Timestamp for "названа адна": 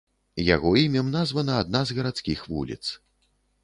1.17-1.85